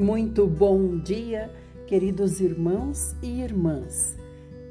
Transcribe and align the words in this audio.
Muito 0.00 0.46
bom 0.46 0.96
dia, 0.96 1.52
queridos 1.86 2.40
irmãos 2.40 3.14
e 3.22 3.42
irmãs. 3.42 4.16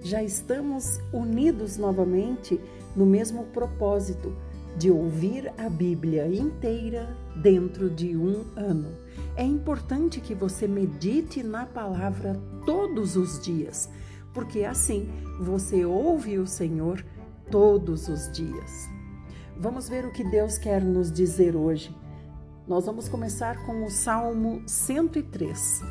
Já 0.01 0.23
estamos 0.23 0.99
unidos 1.13 1.77
novamente 1.77 2.59
no 2.95 3.05
mesmo 3.05 3.43
propósito 3.43 4.35
de 4.75 4.89
ouvir 4.89 5.53
a 5.55 5.69
Bíblia 5.69 6.25
inteira 6.25 7.15
dentro 7.43 7.91
de 7.91 8.17
um 8.17 8.43
ano. 8.55 8.89
É 9.35 9.43
importante 9.43 10.19
que 10.19 10.33
você 10.33 10.67
medite 10.67 11.43
na 11.43 11.63
palavra 11.63 12.35
todos 12.65 13.15
os 13.15 13.39
dias, 13.39 13.87
porque 14.33 14.63
assim 14.63 15.07
você 15.39 15.85
ouve 15.85 16.39
o 16.39 16.47
Senhor 16.47 17.05
todos 17.51 18.07
os 18.07 18.31
dias. 18.31 18.89
Vamos 19.55 19.87
ver 19.87 20.05
o 20.05 20.11
que 20.11 20.23
Deus 20.23 20.57
quer 20.57 20.83
nos 20.83 21.11
dizer 21.11 21.55
hoje. 21.55 21.95
Nós 22.69 22.85
vamos 22.85 23.09
começar 23.09 23.65
com 23.65 23.83
o 23.83 23.89
Salmo 23.89 24.61
103. 24.67 25.81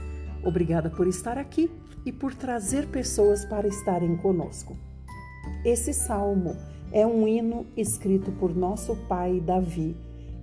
Obrigada 0.44 0.88
por 0.88 1.08
estar 1.08 1.36
aqui 1.36 1.68
e 2.06 2.12
por 2.12 2.32
trazer 2.32 2.86
pessoas 2.86 3.44
para 3.44 3.66
estarem 3.66 4.16
conosco. 4.18 4.76
Esse 5.64 5.92
salmo 5.92 6.56
é 6.92 7.04
um 7.04 7.26
hino 7.26 7.66
escrito 7.76 8.30
por 8.30 8.54
nosso 8.54 8.94
pai 9.08 9.40
Davi 9.40 9.96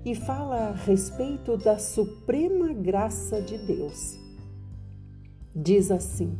e 0.04 0.14
fala 0.14 0.72
a 0.72 0.72
respeito 0.74 1.56
da 1.56 1.80
suprema 1.80 2.74
graça 2.74 3.42
de 3.42 3.58
Deus. 3.58 4.20
Diz 5.56 5.90
assim: 5.90 6.38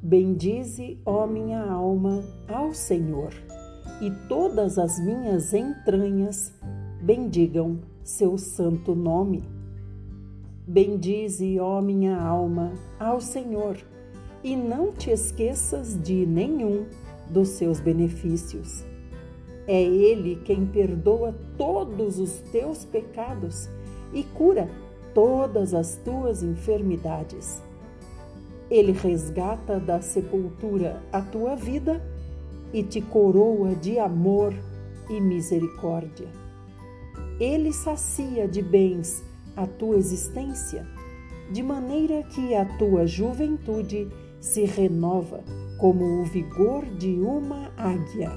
Bendize, 0.00 1.02
ó 1.04 1.26
minha 1.26 1.60
alma, 1.60 2.22
ao 2.46 2.72
Senhor, 2.72 3.34
e 4.00 4.12
todas 4.28 4.78
as 4.78 5.00
minhas 5.00 5.52
entranhas 5.52 6.54
bendigam 7.02 7.92
seu 8.04 8.36
santo 8.36 8.94
nome. 8.94 9.42
Bendize, 10.66 11.58
ó 11.58 11.80
minha 11.80 12.20
alma, 12.20 12.72
ao 13.00 13.18
Senhor, 13.18 13.78
e 14.42 14.54
não 14.54 14.92
te 14.92 15.10
esqueças 15.10 15.98
de 16.00 16.26
nenhum 16.26 16.84
dos 17.30 17.48
seus 17.48 17.80
benefícios. 17.80 18.84
É 19.66 19.82
Ele 19.82 20.36
quem 20.44 20.66
perdoa 20.66 21.34
todos 21.56 22.18
os 22.18 22.32
teus 22.52 22.84
pecados 22.84 23.70
e 24.12 24.22
cura 24.22 24.68
todas 25.14 25.72
as 25.72 25.96
tuas 25.96 26.42
enfermidades. 26.42 27.62
Ele 28.70 28.92
resgata 28.92 29.80
da 29.80 30.02
sepultura 30.02 31.02
a 31.10 31.22
tua 31.22 31.54
vida 31.54 32.02
e 32.70 32.82
te 32.82 33.00
coroa 33.00 33.74
de 33.74 33.98
amor 33.98 34.54
e 35.08 35.20
misericórdia. 35.20 36.43
Ele 37.40 37.72
sacia 37.72 38.46
de 38.46 38.62
bens 38.62 39.22
a 39.56 39.66
tua 39.66 39.96
existência, 39.96 40.86
de 41.52 41.62
maneira 41.62 42.22
que 42.22 42.54
a 42.54 42.64
tua 42.78 43.06
juventude 43.06 44.08
se 44.40 44.64
renova 44.64 45.42
como 45.78 46.20
o 46.20 46.24
vigor 46.24 46.84
de 46.84 47.12
uma 47.20 47.72
águia. 47.76 48.30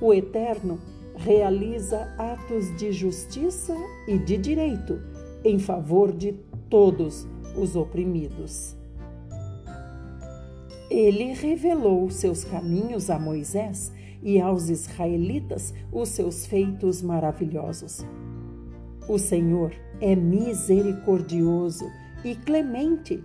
O 0.00 0.12
Eterno 0.12 0.78
realiza 1.16 2.14
atos 2.18 2.76
de 2.76 2.92
justiça 2.92 3.74
e 4.06 4.18
de 4.18 4.36
direito 4.36 5.00
em 5.44 5.58
favor 5.58 6.12
de 6.12 6.32
todos 6.68 7.26
os 7.56 7.74
oprimidos. 7.74 8.76
Ele 10.90 11.32
revelou 11.32 12.10
seus 12.10 12.44
caminhos 12.44 13.10
a 13.10 13.18
Moisés 13.18 13.92
e 14.22 14.40
aos 14.40 14.68
israelitas 14.68 15.72
os 15.92 16.10
seus 16.10 16.46
feitos 16.46 17.02
maravilhosos. 17.02 18.04
O 19.08 19.18
Senhor 19.18 19.72
é 20.00 20.16
misericordioso 20.16 21.84
e 22.24 22.34
clemente, 22.34 23.22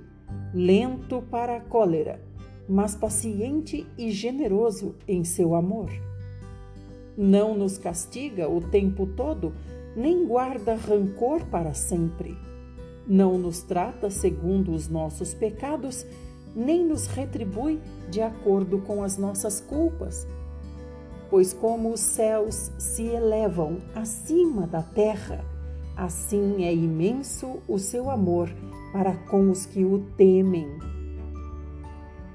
lento 0.54 1.24
para 1.24 1.58
a 1.58 1.60
cólera, 1.60 2.22
mas 2.70 2.96
paciente 2.96 3.88
e 3.98 4.12
generoso 4.12 4.96
em 5.08 5.24
seu 5.24 5.56
amor. 5.56 5.90
Não 7.18 7.58
nos 7.58 7.78
castiga 7.78 8.48
o 8.48 8.62
tempo 8.62 9.08
todo, 9.08 9.54
nem 9.96 10.26
guarda 10.26 10.76
rancor 10.76 11.46
para 11.48 11.74
sempre. 11.74 12.38
Não 13.08 13.38
nos 13.38 13.64
trata 13.64 14.10
segundo 14.10 14.72
os 14.72 14.88
nossos 14.88 15.34
pecados, 15.34 16.06
nem 16.56 16.86
nos 16.86 17.08
retribui 17.08 17.82
de 18.10 18.22
acordo 18.22 18.80
com 18.80 19.04
as 19.04 19.18
nossas 19.18 19.60
culpas 19.60 20.28
pois 21.32 21.54
como 21.54 21.94
os 21.94 22.02
céus 22.02 22.72
se 22.78 23.08
elevam 23.08 23.78
acima 23.96 24.68
da 24.68 24.84
terra, 24.84 25.44
assim 25.96 26.66
é 26.66 26.74
imenso 26.74 27.60
o 27.70 27.80
seu 27.80 28.12
amor 28.12 28.50
para 28.92 29.16
com 29.16 29.50
os 29.50 29.66
que 29.66 29.86
o 29.86 30.00
temem. 30.18 30.68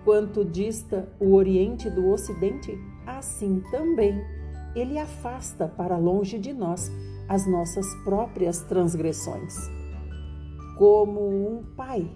Quanto 0.02 0.42
dista 0.46 1.06
o 1.20 1.34
Oriente 1.34 1.90
do 1.90 2.08
Ocidente, 2.08 2.78
assim 3.06 3.62
também 3.70 4.18
ele 4.74 4.98
afasta 4.98 5.68
para 5.68 5.98
longe 5.98 6.38
de 6.38 6.54
nós 6.54 6.90
as 7.28 7.46
nossas 7.46 7.86
próprias 7.96 8.62
transgressões. 8.62 9.56
Como 10.78 11.20
um 11.20 11.62
pai. 11.76 12.10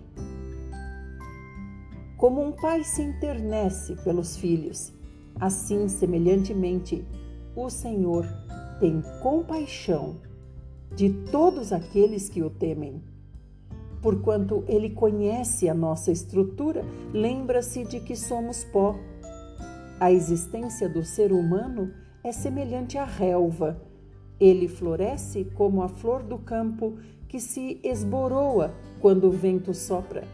Como 2.16 2.42
um 2.42 2.52
pai 2.52 2.84
se 2.84 3.02
internece 3.02 3.96
pelos 3.96 4.36
filhos, 4.36 4.92
Assim, 5.38 5.88
semelhantemente, 5.88 7.04
o 7.54 7.68
Senhor 7.68 8.26
tem 8.78 9.02
compaixão 9.22 10.16
de 10.94 11.10
todos 11.30 11.72
aqueles 11.72 12.28
que 12.28 12.42
o 12.42 12.50
temem. 12.50 13.02
Porquanto 14.02 14.64
ele 14.66 14.90
conhece 14.90 15.68
a 15.68 15.74
nossa 15.74 16.10
estrutura, 16.10 16.84
lembra-se 17.12 17.84
de 17.84 18.00
que 18.00 18.16
somos 18.16 18.64
pó. 18.64 18.96
A 19.98 20.10
existência 20.10 20.88
do 20.88 21.04
ser 21.04 21.32
humano 21.32 21.92
é 22.24 22.32
semelhante 22.32 22.96
à 22.96 23.04
relva. 23.04 23.80
Ele 24.38 24.68
floresce 24.68 25.44
como 25.54 25.82
a 25.82 25.88
flor 25.88 26.22
do 26.22 26.38
campo 26.38 26.96
que 27.28 27.38
se 27.38 27.78
esboroa 27.84 28.74
quando 29.00 29.28
o 29.28 29.30
vento 29.30 29.74
sopra, 29.74 30.24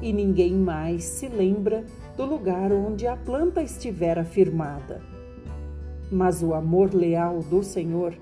e 0.00 0.12
ninguém 0.12 0.52
mais 0.52 1.04
se 1.04 1.28
lembra 1.28 1.84
do 2.16 2.26
lugar 2.26 2.72
onde 2.72 3.06
a 3.06 3.16
planta 3.16 3.62
estivera 3.62 4.24
firmada. 4.24 5.00
Mas 6.10 6.42
o 6.42 6.54
amor 6.54 6.94
leal 6.94 7.40
do 7.40 7.62
Senhor 7.62 8.14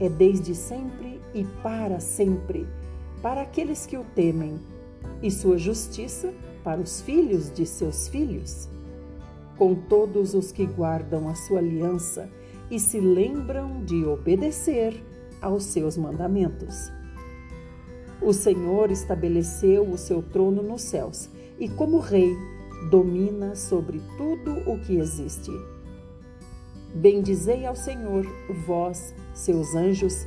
é 0.00 0.08
desde 0.08 0.54
sempre 0.54 1.20
e 1.34 1.44
para 1.62 2.00
sempre, 2.00 2.66
para 3.22 3.42
aqueles 3.42 3.86
que 3.86 3.96
o 3.96 4.04
temem, 4.14 4.58
e 5.22 5.30
sua 5.30 5.58
justiça 5.58 6.32
para 6.64 6.80
os 6.80 7.00
filhos 7.00 7.52
de 7.52 7.66
seus 7.66 8.08
filhos. 8.08 8.68
Com 9.56 9.74
todos 9.74 10.34
os 10.34 10.52
que 10.52 10.66
guardam 10.66 11.28
a 11.28 11.34
sua 11.34 11.58
aliança 11.58 12.28
e 12.70 12.78
se 12.78 13.00
lembram 13.00 13.84
de 13.84 14.04
obedecer 14.04 15.02
aos 15.40 15.64
seus 15.64 15.96
mandamentos. 15.96 16.90
O 18.20 18.32
Senhor 18.32 18.90
estabeleceu 18.90 19.88
o 19.88 19.96
seu 19.96 20.22
trono 20.22 20.62
nos 20.62 20.82
céus 20.82 21.28
e, 21.58 21.68
como 21.68 21.98
Rei, 21.98 22.34
domina 22.90 23.54
sobre 23.54 24.00
tudo 24.16 24.70
o 24.70 24.78
que 24.80 24.96
existe. 24.96 25.50
Bendizei 26.94 27.66
ao 27.66 27.76
Senhor, 27.76 28.26
vós, 28.66 29.14
seus 29.34 29.74
anjos, 29.74 30.26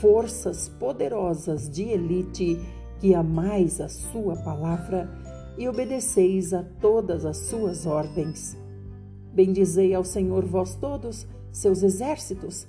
forças 0.00 0.68
poderosas 0.68 1.70
de 1.70 1.84
elite, 1.84 2.58
que 3.00 3.14
amais 3.14 3.80
a 3.80 3.88
sua 3.88 4.36
palavra 4.36 5.08
e 5.56 5.68
obedeceis 5.68 6.52
a 6.52 6.62
todas 6.62 7.24
as 7.24 7.36
suas 7.36 7.86
ordens. 7.86 8.56
Bendizei 9.32 9.94
ao 9.94 10.04
Senhor, 10.04 10.44
vós 10.44 10.74
todos, 10.74 11.26
seus 11.50 11.82
exércitos, 11.82 12.66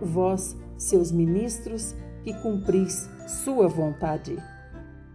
vós, 0.00 0.56
seus 0.76 1.12
ministros, 1.12 1.94
que 2.24 2.32
cumpris 2.34 3.08
sua 3.44 3.68
vontade. 3.68 4.36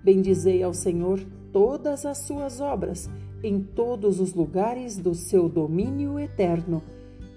Bendizei 0.04 0.64
ao 0.64 0.74
Senhor 0.74 1.20
todas 1.52 2.06
as 2.06 2.20
suas 2.20 2.60
obras 2.60 3.10
em 3.44 3.62
todos 3.62 4.20
os 4.20 4.34
lugares 4.34 4.98
do 4.98 5.14
seu 5.14 5.50
domínio 5.50 6.20
eterno. 6.20 6.82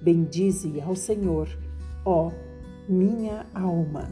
Bendize 0.03 0.81
ao 0.81 0.95
Senhor, 0.95 1.49
ó 2.05 2.31
minha 2.89 3.47
alma. 3.55 4.11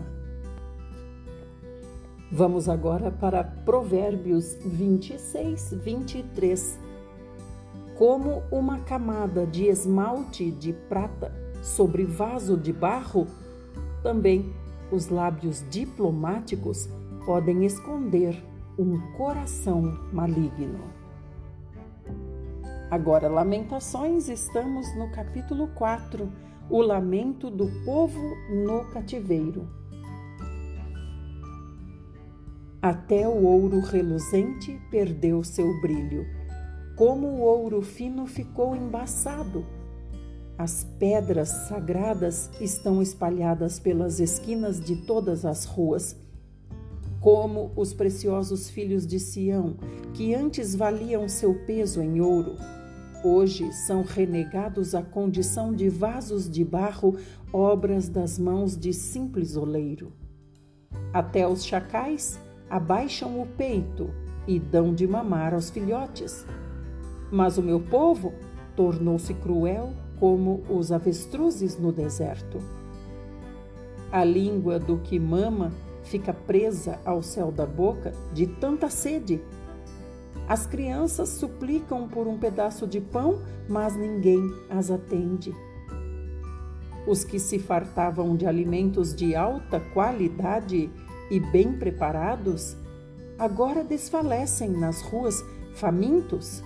Vamos 2.31 2.67
agora 2.67 3.11
para 3.11 3.45
Provérbios 3.45 4.57
26, 4.65 5.75
23. 5.85 6.79
Como 7.99 8.43
uma 8.51 8.79
camada 8.81 9.47
de 9.47 9.67
esmalte 9.67 10.51
de 10.51 10.73
prata 10.73 11.31
sobre 11.63 12.07
vaso 12.07 12.57
de 12.57 12.73
barro, 12.73 13.27
também 14.03 14.51
os 14.91 15.09
lábios 15.09 15.63
diplomáticos 15.71 16.89
podem 17.27 17.67
esconder 17.67 18.43
um 18.83 19.01
coração 19.13 19.83
maligno. 20.13 20.81
Agora, 22.91 23.29
Lamentações, 23.29 24.29
estamos 24.29 24.95
no 24.97 25.11
capítulo 25.13 25.69
4, 25.69 26.31
o 26.69 26.83
lamento 26.83 27.49
do 27.49 27.67
povo 27.85 28.21
no 28.51 28.85
cativeiro. 28.93 29.67
Até 32.83 33.29
o 33.29 33.45
ouro 33.45 33.81
reluzente 33.81 34.81
perdeu 34.91 35.45
seu 35.45 35.81
brilho. 35.81 36.27
Como 36.97 37.29
o 37.29 37.41
ouro 37.41 37.81
fino 37.81 38.27
ficou 38.27 38.75
embaçado. 38.75 39.65
As 40.59 40.85
pedras 40.99 41.49
sagradas 41.49 42.51
estão 42.61 43.01
espalhadas 43.01 43.79
pelas 43.79 44.21
esquinas 44.21 44.81
de 44.81 44.97
todas 44.97 45.45
as 45.45 45.65
ruas. 45.65 46.17
Como 47.23 47.71
os 47.77 47.95
preciosos 47.95 48.69
filhos 48.69 49.07
de 49.07 49.21
Sião, 49.21 49.77
que 50.13 50.35
antes 50.35 50.75
valiam 50.75 51.29
seu 51.29 51.55
peso 51.55 52.03
em 52.03 52.21
ouro, 52.21 52.57
hoje 53.23 53.73
são 53.73 54.03
renegados 54.03 54.93
à 54.93 55.03
condição 55.03 55.73
de 55.73 55.89
vasos 55.89 56.51
de 56.51 56.65
barro, 56.65 57.17
obras 57.53 58.09
das 58.09 58.41
mãos 58.41 58.77
de 58.77 58.93
simples 58.93 59.57
oleiro. 59.57 60.13
Até 61.13 61.47
os 61.47 61.65
chacais 61.65 62.41
abaixam 62.69 63.41
o 63.41 63.47
peito 63.47 64.11
e 64.45 64.59
dão 64.59 64.93
de 64.93 65.07
mamar 65.07 65.55
aos 65.55 65.71
filhotes. 65.71 66.45
Mas 67.31 67.57
o 67.57 67.63
meu 67.63 67.79
povo 67.79 68.35
tornou-se 68.75 69.33
cruel 69.35 69.93
como 70.19 70.65
os 70.69 70.91
avestruzes 70.91 71.79
no 71.79 71.93
deserto. 71.93 72.59
A 74.11 74.25
língua 74.25 74.81
do 74.81 74.99
que 74.99 75.21
mama 75.21 75.71
fica 76.05 76.33
presa 76.33 76.99
ao 77.05 77.23
céu 77.23 77.51
da 77.51 77.67
boca 77.67 78.13
de 78.33 78.47
tanta 78.47 78.89
sede. 78.89 79.41
As 80.49 80.67
crianças 80.67 81.29
suplicam 81.31 82.09
por 82.09 82.27
um 82.27 82.39
pedaço 82.39 82.87
de 82.87 83.01
pão, 83.01 83.41
mas 83.69 83.97
ninguém 83.97 84.43
as 84.69 84.91
atende. 84.91 85.55
Os 87.07 87.25
que 87.25 87.39
se 87.39 87.59
fartavam 87.59 88.37
de 88.37 88.47
alimentos 88.47 89.15
de 89.15 89.35
alta 89.35 89.81
qualidade 89.81 90.91
e 91.31 91.41
bem 91.41 91.73
preparados, 91.73 92.77
agora 93.39 93.83
desfalecem 93.83 94.71
nas 94.71 95.01
ruas 95.03 95.43
famintos. 95.75 96.63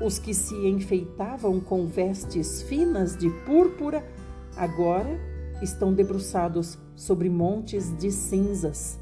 Os 0.00 0.18
que 0.18 0.34
se 0.34 0.54
enfeitavam 0.66 1.60
com 1.60 1.86
vestes 1.86 2.62
finas 2.62 3.16
de 3.16 3.30
púrpura, 3.46 4.04
agora 4.56 5.18
estão 5.62 5.92
debruçados 5.92 6.78
sobre 6.98 7.30
montes 7.30 7.96
de 7.96 8.10
cinzas. 8.10 8.98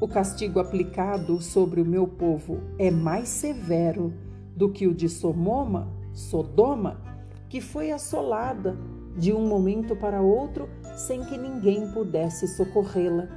O 0.00 0.06
castigo 0.06 0.60
aplicado 0.60 1.42
sobre 1.42 1.80
o 1.80 1.84
meu 1.84 2.06
povo 2.06 2.60
é 2.78 2.92
mais 2.92 3.28
severo 3.28 4.14
do 4.56 4.70
que 4.70 4.86
o 4.86 4.94
de 4.94 5.08
Somoma, 5.08 5.88
Sodoma, 6.12 7.00
que 7.48 7.60
foi 7.60 7.90
assolada 7.90 8.78
de 9.18 9.32
um 9.32 9.48
momento 9.48 9.96
para 9.96 10.22
outro 10.22 10.68
sem 10.96 11.24
que 11.24 11.36
ninguém 11.36 11.90
pudesse 11.90 12.46
socorrê-la. 12.46 13.28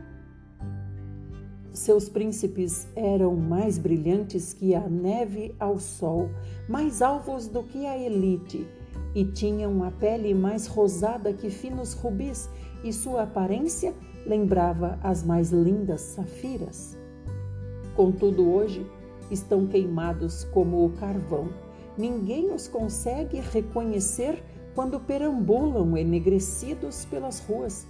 Seus 1.74 2.08
príncipes 2.08 2.88
eram 2.96 3.36
mais 3.36 3.80
brilhantes 3.80 4.54
que 4.54 4.76
a 4.76 4.88
neve 4.88 5.56
ao 5.60 5.80
sol, 5.80 6.30
mais 6.70 7.02
alvos 7.02 7.48
do 7.48 7.64
que 7.64 7.84
a 7.88 7.98
elite, 7.98 8.68
e 9.16 9.26
tinham 9.26 9.84
a 9.84 9.90
pele 9.90 10.36
mais 10.36 10.68
rosada 10.68 11.34
que 11.34 11.50
finos 11.50 11.94
rubis, 11.94 12.48
e 12.84 12.92
sua 12.94 13.24
aparência 13.24 13.94
lembrava 14.26 15.00
as 15.02 15.24
mais 15.24 15.52
lindas 15.52 16.02
safiras. 16.02 16.98
Contudo, 17.96 18.50
hoje 18.50 18.86
estão 19.32 19.66
queimados 19.66 20.44
como 20.46 20.86
o 20.86 20.90
carvão. 20.92 21.50
Ninguém 21.98 22.54
os 22.54 22.68
consegue 22.68 23.40
reconhecer 23.40 24.44
quando 24.76 25.00
perambulam 25.00 25.98
enegrecidos 25.98 27.06
pelas 27.06 27.40
ruas. 27.40 27.88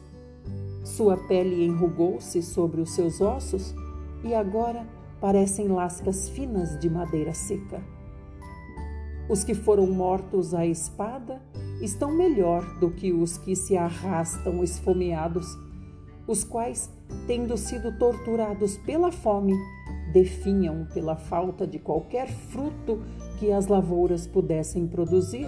Sua 0.86 1.18
pele 1.18 1.66
enrugou-se 1.66 2.42
sobre 2.42 2.80
os 2.80 2.92
seus 2.92 3.20
ossos 3.20 3.76
e 4.24 4.34
agora 4.34 4.88
parecem 5.20 5.68
lascas 5.68 6.30
finas 6.30 6.80
de 6.80 6.90
madeira 6.90 7.34
seca. 7.34 7.82
Os 9.30 9.44
que 9.44 9.54
foram 9.54 9.88
mortos 9.88 10.54
à 10.54 10.66
espada 10.66 11.42
estão 11.82 12.12
melhor 12.12 12.80
do 12.80 12.90
que 12.92 13.12
os 13.12 13.38
que 13.38 13.56
se 13.56 13.76
arrastam 13.76 14.64
esfomeados, 14.64 15.46
os 16.28 16.44
quais, 16.44 16.90
tendo 17.26 17.58
sido 17.58 17.98
torturados 17.98 18.78
pela 18.78 19.12
fome, 19.12 19.54
definham 20.14 20.88
pela 20.94 21.16
falta 21.16 21.68
de 21.68 21.80
qualquer 21.80 22.28
fruto 22.28 23.02
que 23.38 23.52
as 23.52 23.68
lavouras 23.68 24.26
pudessem 24.26 24.88
produzir 24.88 25.48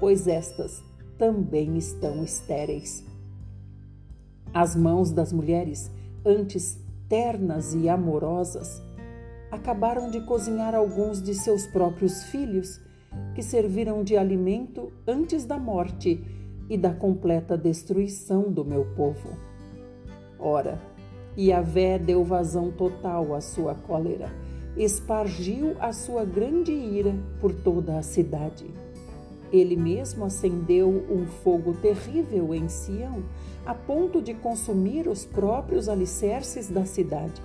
pois 0.00 0.26
estas 0.26 0.82
também 1.18 1.76
estão 1.76 2.24
estéreis. 2.24 3.04
As 4.52 4.74
mãos 4.74 5.12
das 5.12 5.32
mulheres, 5.32 5.90
antes 6.24 6.80
ternas 7.08 7.74
e 7.74 7.88
amorosas, 7.88 8.82
acabaram 9.50 10.10
de 10.10 10.22
cozinhar 10.22 10.74
alguns 10.74 11.22
de 11.22 11.34
seus 11.34 11.66
próprios 11.66 12.24
filhos, 12.24 12.80
que 13.34 13.42
serviram 13.42 14.02
de 14.02 14.16
alimento 14.16 14.92
antes 15.06 15.44
da 15.44 15.58
morte 15.58 16.22
e 16.68 16.76
da 16.76 16.92
completa 16.92 17.56
destruição 17.56 18.50
do 18.50 18.64
meu 18.64 18.84
povo. 18.96 19.30
Ora, 20.38 20.80
Yahvé 21.38 21.98
deu 21.98 22.24
vazão 22.24 22.70
total 22.70 23.34
à 23.34 23.40
sua 23.40 23.74
cólera, 23.74 24.30
espargiu 24.76 25.76
a 25.80 25.92
sua 25.92 26.24
grande 26.24 26.72
ira 26.72 27.14
por 27.40 27.52
toda 27.52 27.98
a 27.98 28.02
cidade 28.02 28.66
ele 29.52 29.76
mesmo 29.76 30.24
acendeu 30.24 30.88
um 31.10 31.26
fogo 31.26 31.74
terrível 31.74 32.54
em 32.54 32.68
Sião, 32.68 33.22
a 33.66 33.74
ponto 33.74 34.22
de 34.22 34.32
consumir 34.32 35.08
os 35.08 35.24
próprios 35.24 35.88
alicerces 35.88 36.68
da 36.68 36.84
cidade. 36.84 37.42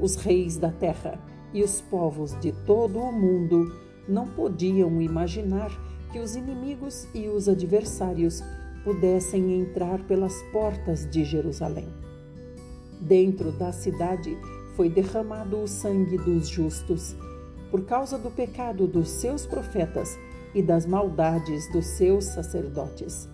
Os 0.00 0.16
reis 0.16 0.56
da 0.56 0.70
terra 0.70 1.18
e 1.52 1.62
os 1.62 1.80
povos 1.80 2.38
de 2.40 2.52
todo 2.66 2.98
o 2.98 3.12
mundo 3.12 3.72
não 4.08 4.26
podiam 4.26 5.00
imaginar 5.00 5.70
que 6.10 6.18
os 6.18 6.36
inimigos 6.36 7.06
e 7.14 7.28
os 7.28 7.48
adversários 7.48 8.42
pudessem 8.84 9.60
entrar 9.60 9.98
pelas 10.06 10.34
portas 10.52 11.08
de 11.08 11.24
Jerusalém. 11.24 11.88
Dentro 13.00 13.52
da 13.52 13.72
cidade 13.72 14.36
foi 14.76 14.88
derramado 14.88 15.62
o 15.62 15.68
sangue 15.68 16.16
dos 16.18 16.48
justos, 16.48 17.16
por 17.70 17.84
causa 17.84 18.18
do 18.18 18.30
pecado 18.30 18.86
dos 18.86 19.08
seus 19.08 19.46
profetas 19.46 20.18
e 20.54 20.62
das 20.62 20.84
maldades 20.84 21.70
dos 21.72 21.86
seus 21.86 22.24
sacerdotes. 22.26 23.28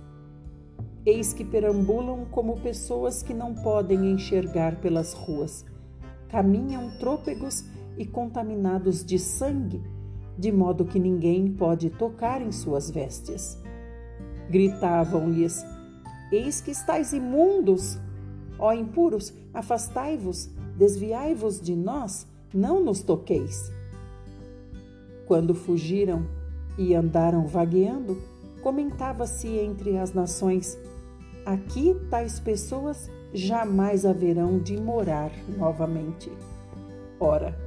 Eis 1.05 1.33
que 1.33 1.45
perambulam 1.45 2.27
como 2.31 2.61
pessoas 2.61 3.23
que 3.23 3.35
não 3.35 3.55
podem 3.55 4.13
enxergar 4.13 4.77
pelas 4.77 5.13
ruas, 5.13 5.65
caminham 6.29 6.91
trôpegos 6.99 7.65
e 7.97 8.05
contaminados 8.05 9.05
de 9.05 9.19
sangue, 9.19 9.83
de 10.39 10.53
modo 10.53 10.85
que 10.85 10.99
ninguém 10.99 11.51
pode 11.51 11.91
tocar 11.91 12.41
em 12.41 12.53
suas 12.53 12.91
vestes. 12.91 13.59
Gritavam-lhes: 14.49 15.65
Eis 16.31 16.61
que 16.61 16.71
estáis 16.71 17.13
imundos! 17.13 17.99
Ó 18.59 18.73
impuros, 18.73 19.33
afastai-vos, 19.55 20.51
desviai-vos 20.77 21.61
de 21.61 21.77
nós, 21.77 22.27
não 22.53 22.83
nos 22.83 23.03
toqueis. 23.03 23.71
Quando 25.27 25.55
fugiram, 25.55 26.27
e 26.79 26.95
andaram 26.95 27.47
vagueando, 27.47 28.17
comentava-se 28.63 29.49
entre 29.49 29.99
as 29.99 30.15
nações: 30.15 30.79
aqui 31.45 31.95
tais 32.09 32.39
pessoas 32.39 33.11
jamais 33.35 34.07
haverão 34.07 34.59
de 34.59 34.81
morar 34.81 35.33
novamente. 35.59 36.31
Ora, 37.21 37.59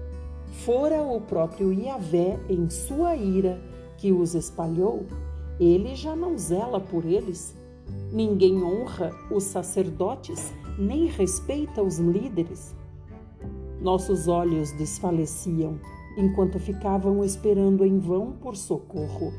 fora 0.51 1.01
o 1.01 1.19
próprio 1.21 1.73
Iavé 1.73 2.39
em 2.49 2.69
sua 2.69 3.15
ira 3.15 3.61
que 3.97 4.11
os 4.11 4.35
espalhou, 4.35 5.05
ele 5.59 5.95
já 5.95 6.15
não 6.15 6.37
zela 6.37 6.79
por 6.79 7.05
eles. 7.05 7.55
Ninguém 8.11 8.63
honra 8.63 9.11
os 9.31 9.43
sacerdotes, 9.43 10.53
nem 10.77 11.05
respeita 11.05 11.81
os 11.81 11.97
líderes. 11.97 12.75
Nossos 13.81 14.27
olhos 14.27 14.71
desfaleciam 14.73 15.79
enquanto 16.17 16.59
ficavam 16.59 17.23
esperando 17.23 17.85
em 17.85 17.99
vão 17.99 18.33
por 18.33 18.55
socorro. 18.55 19.31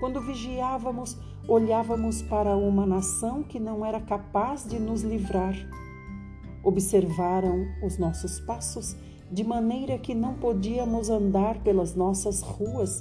Quando 0.00 0.20
vigiávamos, 0.20 1.16
olhávamos 1.48 2.22
para 2.22 2.56
uma 2.56 2.86
nação 2.86 3.42
que 3.42 3.58
não 3.58 3.84
era 3.84 4.00
capaz 4.00 4.66
de 4.68 4.78
nos 4.78 5.02
livrar. 5.02 5.54
Observaram 6.62 7.66
os 7.82 7.98
nossos 7.98 8.38
passos 8.40 8.96
de 9.30 9.44
maneira 9.44 9.98
que 9.98 10.14
não 10.14 10.34
podíamos 10.34 11.10
andar 11.10 11.62
pelas 11.62 11.94
nossas 11.94 12.40
ruas. 12.40 13.00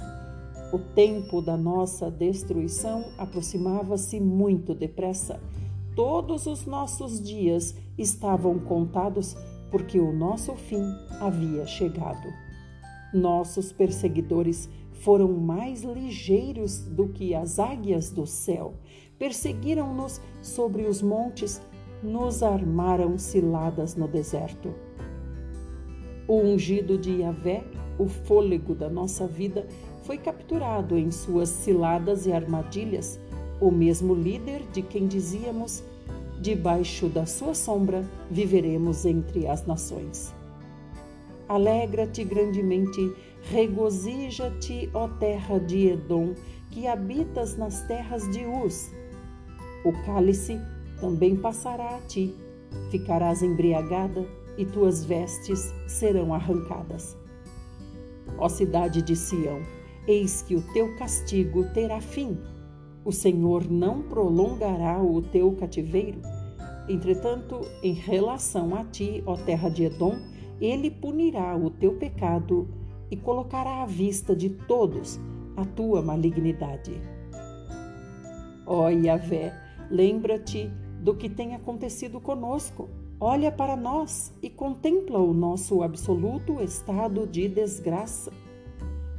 O 0.74 0.78
tempo 0.78 1.42
da 1.42 1.56
nossa 1.56 2.12
destruição 2.12 3.06
aproximava-se 3.18 4.20
muito 4.20 4.76
depressa. 4.76 5.40
Todos 5.96 6.46
os 6.46 6.66
nossos 6.66 7.22
dias 7.22 7.76
estavam 7.98 8.60
contados 8.60 9.36
porque 9.72 10.00
o 10.00 10.12
nosso 10.12 10.54
fim 10.56 10.84
havia 11.20 11.66
chegado. 11.66 12.28
Nossos 13.14 13.72
perseguidores 13.72 14.70
foram 14.92 15.32
mais 15.32 15.84
ligeiros 15.84 16.80
do 16.80 17.08
que 17.08 17.34
as 17.34 17.60
águias 17.60 18.10
do 18.10 18.28
céu. 18.28 18.74
Perseguiram-nos 19.18 20.22
sobre 20.42 20.84
os 20.84 21.02
montes, 21.02 21.62
nos 22.04 22.44
armaram 22.44 23.18
ciladas 23.18 23.96
no 23.96 24.08
deserto. 24.08 24.87
O 26.28 26.42
ungido 26.42 26.98
de 26.98 27.22
Yahvé, 27.22 27.64
o 27.98 28.06
fôlego 28.06 28.76
da 28.76 28.90
nossa 28.90 29.26
vida, 29.26 29.66
foi 30.04 30.18
capturado 30.18 30.98
em 30.98 31.10
suas 31.10 31.48
ciladas 31.48 32.26
e 32.26 32.34
armadilhas, 32.34 33.18
o 33.62 33.72
mesmo 33.72 34.14
líder 34.14 34.62
de 34.74 34.82
quem 34.82 35.08
dizíamos: 35.08 35.84
debaixo 36.42 37.08
da 37.08 37.26
sua 37.26 37.54
sombra 37.54 38.04
viveremos 38.30 39.06
entre 39.06 39.48
as 39.48 39.66
nações. 39.66 40.34
Alegra-te 41.48 42.26
grandemente, 42.26 43.14
regozija-te, 43.50 44.90
ó 44.94 45.08
terra 45.08 45.60
de 45.60 45.88
Edom, 45.88 46.34
que 46.70 46.88
habitas 46.88 47.56
nas 47.56 47.84
terras 47.88 48.30
de 48.32 48.46
Uz. 48.46 48.92
O 49.86 49.94
cálice 50.06 50.60
também 51.00 51.38
passará 51.38 51.96
a 51.96 52.02
ti, 52.02 52.36
ficarás 52.92 53.42
embriagada 53.42 54.28
e 54.58 54.66
tuas 54.66 55.06
vestes 55.06 55.74
serão 55.88 56.34
arrancadas. 56.34 57.18
Ó 58.38 58.50
cidade 58.50 59.02
de 59.02 59.16
Sião, 59.16 59.62
eis 60.08 60.42
que 60.42 60.56
o 60.56 60.62
teu 60.74 60.96
castigo 60.98 61.66
terá 61.74 62.02
fim. 62.02 62.38
O 63.06 63.12
Senhor 63.12 63.70
não 63.70 64.02
prolongará 64.02 65.02
o 65.02 65.22
teu 65.22 65.54
cativeiro. 65.54 66.22
Entretanto, 66.90 67.62
em 67.84 67.94
relação 67.94 68.76
a 68.76 68.84
ti, 68.84 69.24
ó 69.26 69.36
terra 69.36 69.70
de 69.70 69.86
Edom, 69.86 70.18
ele 70.60 70.90
punirá 70.90 71.56
o 71.56 71.70
teu 71.70 71.96
pecado 71.96 72.68
e 73.10 73.16
colocará 73.16 73.84
à 73.84 73.86
vista 73.86 74.36
de 74.36 74.50
todos 74.50 75.20
a 75.56 75.66
tua 75.66 76.02
malignidade. 76.02 77.02
Ó 78.66 78.90
Yahvé, 78.90 79.54
lembra-te 79.90 80.70
do 81.02 81.16
que 81.16 81.30
tem 81.30 81.56
acontecido 81.56 82.20
conosco. 82.20 82.90
Olha 83.20 83.52
para 83.52 83.76
nós 83.76 84.32
e 84.44 84.50
contempla 84.50 85.18
o 85.18 85.34
nosso 85.34 85.82
absoluto 85.82 86.62
estado 86.62 87.26
de 87.26 87.48
desgraça. 87.48 88.32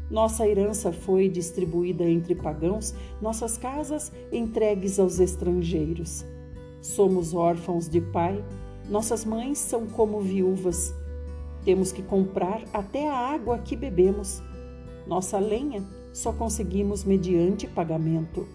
Nossa 0.09 0.47
herança 0.47 0.93
foi 0.93 1.28
distribuída 1.28 2.05
entre 2.05 2.37
pagãos, 2.37 2.95
nossas 3.21 3.59
casas 3.59 4.12
entregues 4.31 5.00
aos 5.00 5.19
estrangeiros. 5.19 6.25
Somos 6.81 7.35
órfãos 7.35 7.88
de 7.88 8.00
pai, 8.00 8.45
nossas 8.88 9.25
mães 9.25 9.59
são 9.59 9.88
como 9.88 10.21
viúvas. 10.21 10.95
Temos 11.64 11.90
que 11.90 12.02
comprar 12.02 12.62
até 12.73 13.09
a 13.09 13.17
água 13.17 13.59
que 13.59 13.75
bebemos. 13.75 14.40
Nossa 15.09 15.40
lenha 15.40 15.85
só 16.12 16.33
conseguimos 16.33 17.02
mediante 17.02 17.67
pagamento. 17.67 18.47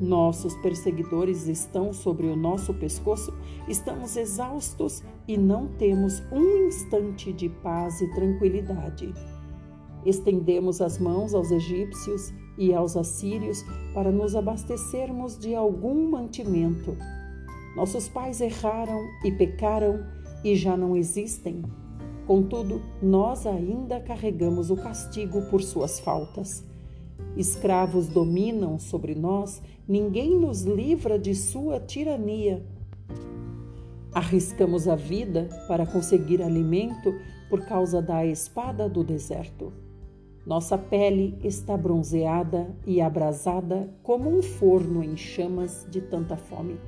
Nossos 0.00 0.54
perseguidores 0.56 1.48
estão 1.48 1.92
sobre 1.92 2.26
o 2.26 2.36
nosso 2.36 2.74
pescoço, 2.74 3.32
estamos 3.66 4.16
exaustos 4.16 5.02
e 5.26 5.38
não 5.38 5.68
temos 5.78 6.22
um 6.30 6.66
instante 6.66 7.32
de 7.32 7.48
paz 7.48 8.00
e 8.00 8.10
tranquilidade. 8.14 9.12
Estendemos 10.04 10.80
as 10.80 10.98
mãos 10.98 11.34
aos 11.34 11.50
egípcios 11.50 12.32
e 12.58 12.72
aos 12.74 12.96
assírios 12.96 13.64
para 13.94 14.12
nos 14.12 14.36
abastecermos 14.36 15.38
de 15.38 15.54
algum 15.54 16.10
mantimento. 16.10 16.96
Nossos 17.74 18.08
pais 18.08 18.40
erraram 18.40 19.00
e 19.24 19.32
pecaram 19.32 20.06
e 20.44 20.54
já 20.54 20.76
não 20.76 20.96
existem. 20.96 21.62
Contudo, 22.26 22.82
nós 23.02 23.46
ainda 23.46 24.00
carregamos 24.00 24.70
o 24.70 24.76
castigo 24.76 25.42
por 25.50 25.62
suas 25.62 26.00
faltas. 26.00 26.64
Escravos 27.36 28.08
dominam 28.08 28.78
sobre 28.78 29.14
nós, 29.14 29.62
ninguém 29.86 30.38
nos 30.38 30.62
livra 30.62 31.18
de 31.18 31.34
sua 31.34 31.78
tirania. 31.80 32.64
Arriscamos 34.12 34.88
a 34.88 34.96
vida 34.96 35.48
para 35.68 35.86
conseguir 35.86 36.42
alimento 36.42 37.14
por 37.50 37.66
causa 37.66 38.00
da 38.00 38.24
espada 38.24 38.88
do 38.88 39.04
deserto. 39.04 39.72
Nossa 40.46 40.78
pele 40.78 41.36
está 41.42 41.76
bronzeada 41.76 42.68
e 42.86 43.00
abrasada 43.00 43.92
como 44.02 44.30
um 44.30 44.40
forno 44.40 45.02
em 45.02 45.16
chamas 45.16 45.86
de 45.90 46.00
tanta 46.00 46.36
fome. 46.36 46.78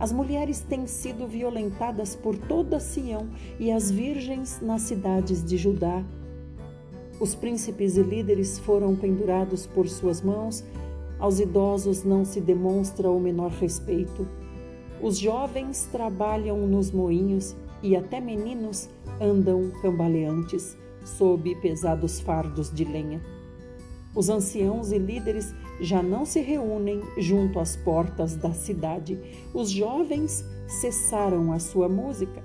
As 0.00 0.10
mulheres 0.10 0.60
têm 0.60 0.86
sido 0.86 1.28
violentadas 1.28 2.16
por 2.16 2.36
toda 2.36 2.80
Sião 2.80 3.28
e 3.60 3.70
as 3.70 3.90
virgens 3.90 4.60
nas 4.60 4.82
cidades 4.82 5.44
de 5.44 5.56
Judá. 5.56 6.02
Os 7.22 7.36
príncipes 7.36 7.96
e 7.96 8.02
líderes 8.02 8.58
foram 8.58 8.96
pendurados 8.96 9.64
por 9.64 9.88
suas 9.88 10.20
mãos, 10.20 10.64
aos 11.20 11.38
idosos 11.38 12.02
não 12.02 12.24
se 12.24 12.40
demonstra 12.40 13.08
o 13.08 13.20
menor 13.20 13.52
respeito. 13.52 14.26
Os 15.00 15.18
jovens 15.18 15.88
trabalham 15.92 16.66
nos 16.66 16.90
moinhos 16.90 17.54
e 17.80 17.94
até 17.94 18.20
meninos 18.20 18.88
andam 19.20 19.70
cambaleantes 19.80 20.76
sob 21.04 21.54
pesados 21.60 22.18
fardos 22.18 22.74
de 22.74 22.84
lenha. 22.84 23.22
Os 24.16 24.28
anciãos 24.28 24.90
e 24.90 24.98
líderes 24.98 25.54
já 25.80 26.02
não 26.02 26.24
se 26.24 26.40
reúnem 26.40 27.02
junto 27.16 27.60
às 27.60 27.76
portas 27.76 28.34
da 28.34 28.52
cidade. 28.52 29.16
Os 29.54 29.70
jovens 29.70 30.44
cessaram 30.66 31.52
a 31.52 31.60
sua 31.60 31.88
música. 31.88 32.42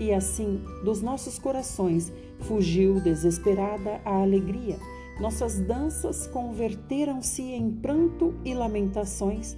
E 0.00 0.14
assim, 0.14 0.64
dos 0.82 1.02
nossos 1.02 1.38
corações 1.38 2.10
fugiu 2.42 3.00
desesperada 3.00 4.00
a 4.04 4.20
alegria. 4.20 4.78
Nossas 5.20 5.60
danças 5.60 6.26
converteram-se 6.26 7.42
em 7.42 7.70
pranto 7.70 8.34
e 8.44 8.54
lamentações. 8.54 9.56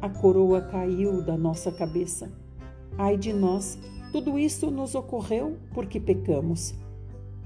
A 0.00 0.08
coroa 0.08 0.60
caiu 0.60 1.22
da 1.22 1.36
nossa 1.36 1.72
cabeça. 1.72 2.30
Ai 2.98 3.16
de 3.16 3.32
nós, 3.32 3.78
tudo 4.12 4.38
isso 4.38 4.70
nos 4.70 4.94
ocorreu 4.94 5.56
porque 5.72 6.00
pecamos. 6.00 6.74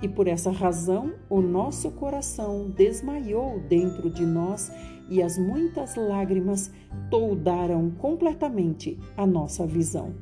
E 0.03 0.09
por 0.09 0.27
essa 0.27 0.51
razão 0.51 1.15
o 1.31 1.41
nosso 1.41 1.91
coração 1.93 2.71
desmaiou 2.71 3.61
dentro 3.61 4.11
de 4.11 4.27
nós 4.27 4.73
e 5.09 5.23
as 5.23 5.39
muitas 5.39 5.95
lágrimas 5.97 6.71
toldaram 7.11 7.91
completamente 7.91 8.99
a 9.17 9.27
nossa 9.27 9.67
visão. 9.67 10.15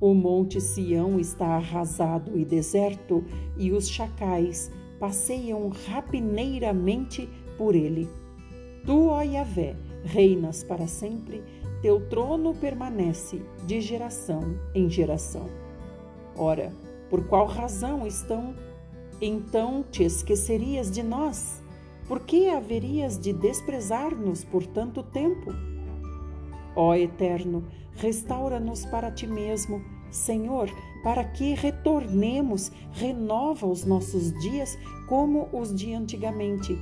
O 0.00 0.14
monte 0.14 0.60
Sião 0.62 1.20
está 1.20 1.56
arrasado 1.56 2.38
e 2.38 2.44
deserto, 2.44 3.22
e 3.58 3.70
os 3.70 3.86
chacais 3.86 4.70
passeiam 4.98 5.70
rapineiramente 5.86 7.28
por 7.58 7.74
ele. 7.74 8.08
Tu, 8.86 9.08
ó 9.08 9.20
Yahvé, 9.20 9.76
reinas 10.02 10.64
para 10.64 10.86
sempre, 10.86 11.42
teu 11.82 12.08
trono 12.08 12.54
permanece 12.54 13.42
de 13.66 13.80
geração 13.82 14.58
em 14.74 14.88
geração. 14.88 15.46
Ora, 16.34 16.72
por 17.10 17.26
qual 17.26 17.46
razão 17.46 18.06
estão 18.06 18.54
então 19.20 19.84
te 19.90 20.02
esquecerias 20.02 20.90
de 20.90 21.02
nós? 21.02 21.62
Por 22.08 22.20
que 22.20 22.48
haverias 22.48 23.18
de 23.18 23.34
desprezar-nos 23.34 24.44
por 24.44 24.66
tanto 24.66 25.02
tempo? 25.02 25.52
Ó 26.76 26.94
Eterno, 26.94 27.64
restaura-nos 27.94 28.84
para 28.86 29.10
ti 29.10 29.26
mesmo, 29.26 29.82
Senhor, 30.10 30.70
para 31.02 31.24
que 31.24 31.54
retornemos, 31.54 32.70
renova 32.92 33.66
os 33.66 33.84
nossos 33.84 34.32
dias 34.40 34.78
como 35.08 35.48
os 35.52 35.74
de 35.74 35.94
antigamente. 35.94 36.76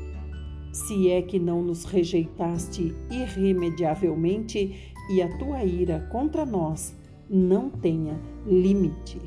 Se 0.72 1.10
é 1.10 1.22
que 1.22 1.38
não 1.38 1.62
nos 1.62 1.84
rejeitaste 1.84 2.94
irremediavelmente 3.10 4.92
e 5.10 5.22
a 5.22 5.38
tua 5.38 5.64
ira 5.64 6.06
contra 6.12 6.44
nós 6.44 6.94
não 7.28 7.70
tenha 7.70 8.18
limite. 8.46 9.20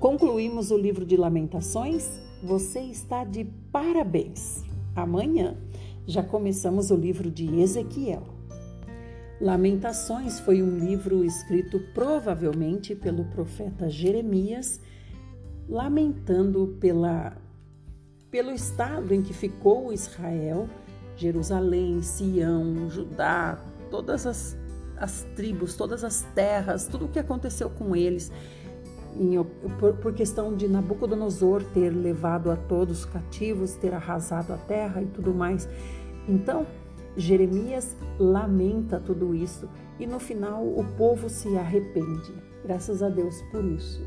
Concluímos 0.00 0.70
o 0.70 0.76
livro 0.76 1.04
de 1.04 1.16
Lamentações. 1.16 2.20
Você 2.42 2.80
está 2.80 3.24
de 3.24 3.44
parabéns. 3.72 4.62
Amanhã 4.94 5.56
já 6.06 6.22
começamos 6.22 6.90
o 6.90 6.96
livro 6.96 7.30
de 7.30 7.60
Ezequiel. 7.60 8.22
Lamentações 9.40 10.38
foi 10.38 10.62
um 10.62 10.78
livro 10.78 11.24
escrito 11.24 11.80
provavelmente 11.92 12.94
pelo 12.94 13.24
profeta 13.24 13.90
Jeremias, 13.90 14.80
lamentando 15.68 16.76
pela, 16.80 17.36
pelo 18.30 18.52
estado 18.52 19.12
em 19.12 19.20
que 19.20 19.34
ficou 19.34 19.92
Israel, 19.92 20.68
Jerusalém, 21.16 22.00
Sião, 22.02 22.88
Judá, 22.88 23.60
todas 23.90 24.26
as, 24.26 24.56
as 24.96 25.26
tribos, 25.34 25.74
todas 25.74 26.04
as 26.04 26.22
terras, 26.34 26.86
tudo 26.86 27.06
o 27.06 27.08
que 27.08 27.18
aconteceu 27.18 27.68
com 27.68 27.96
eles 27.96 28.30
em, 29.18 29.42
por, 29.78 29.94
por 29.94 30.12
questão 30.12 30.54
de 30.54 30.68
Nabucodonosor 30.68 31.62
ter 31.74 31.90
levado 31.90 32.50
a 32.50 32.56
todos 32.56 33.04
cativos, 33.04 33.74
ter 33.74 33.94
arrasado 33.94 34.52
a 34.52 34.56
terra 34.56 35.02
e 35.02 35.06
tudo 35.06 35.34
mais. 35.34 35.68
Então, 36.28 36.66
Jeremias 37.16 37.96
lamenta 38.18 39.00
tudo 39.00 39.34
isso 39.34 39.68
e 39.98 40.06
no 40.06 40.18
final 40.18 40.64
o 40.64 40.84
povo 40.96 41.28
se 41.28 41.56
arrepende. 41.56 42.34
Graças 42.62 43.02
a 43.02 43.08
Deus 43.08 43.40
por 43.50 43.64
isso. 43.64 44.04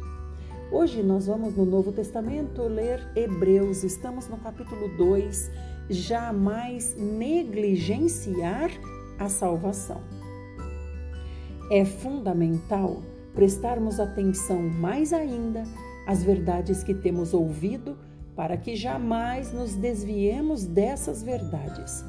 Hoje 0.72 1.02
nós 1.02 1.26
vamos 1.26 1.56
no 1.56 1.66
Novo 1.66 1.92
Testamento 1.92 2.62
ler 2.64 3.02
Hebreus, 3.16 3.84
estamos 3.84 4.28
no 4.28 4.38
capítulo 4.38 4.88
2. 4.98 5.50
Jamais 5.90 6.96
negligenciar 6.96 8.70
a 9.18 9.28
salvação. 9.28 10.02
É 11.72 11.84
fundamental 11.84 13.02
prestarmos 13.34 14.00
atenção 14.00 14.62
mais 14.62 15.14
ainda 15.14 15.64
às 16.06 16.24
verdades 16.24 16.84
que 16.84 16.94
temos 16.94 17.34
ouvido, 17.34 17.98
para 18.36 18.58
que 18.58 18.76
jamais 18.76 19.52
nos 19.52 19.76
desviemos 19.76 20.66
dessas 20.66 21.22
verdades. 21.22 22.04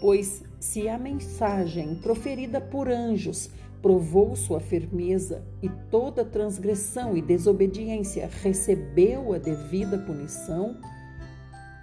Pois 0.00 0.44
se 0.58 0.88
a 0.88 0.96
mensagem 0.96 1.96
proferida 1.96 2.60
por 2.60 2.88
anjos 2.88 3.50
provou 3.82 4.36
sua 4.36 4.60
firmeza 4.60 5.42
e 5.60 5.68
toda 5.90 6.24
transgressão 6.24 7.16
e 7.16 7.20
desobediência 7.20 8.30
recebeu 8.42 9.32
a 9.32 9.38
devida 9.38 9.98
punição, 9.98 10.76